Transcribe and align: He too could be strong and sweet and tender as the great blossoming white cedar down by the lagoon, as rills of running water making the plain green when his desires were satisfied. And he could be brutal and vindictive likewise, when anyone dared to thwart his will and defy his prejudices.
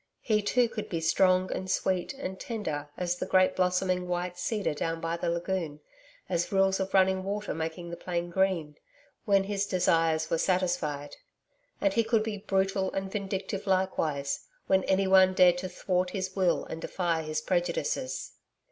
He 0.21 0.41
too 0.41 0.67
could 0.67 0.89
be 0.89 0.99
strong 0.99 1.51
and 1.53 1.69
sweet 1.69 2.15
and 2.15 2.39
tender 2.39 2.89
as 2.97 3.17
the 3.17 3.27
great 3.27 3.55
blossoming 3.55 4.07
white 4.07 4.35
cedar 4.35 4.73
down 4.73 4.99
by 4.99 5.15
the 5.15 5.29
lagoon, 5.29 5.79
as 6.27 6.51
rills 6.51 6.79
of 6.79 6.95
running 6.95 7.23
water 7.23 7.53
making 7.53 7.91
the 7.91 7.97
plain 7.97 8.31
green 8.31 8.77
when 9.25 9.43
his 9.43 9.67
desires 9.67 10.27
were 10.27 10.39
satisfied. 10.39 11.17
And 11.79 11.93
he 11.93 12.03
could 12.03 12.23
be 12.23 12.39
brutal 12.39 12.91
and 12.93 13.11
vindictive 13.11 13.67
likewise, 13.67 14.47
when 14.65 14.83
anyone 14.85 15.35
dared 15.35 15.59
to 15.59 15.69
thwart 15.69 16.09
his 16.09 16.35
will 16.35 16.65
and 16.65 16.81
defy 16.81 17.21
his 17.21 17.39
prejudices. 17.39 18.31